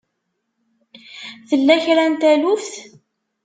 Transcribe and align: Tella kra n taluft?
Tella 1.49 1.75
kra 1.83 2.03
n 2.11 2.13
taluft? 2.21 2.73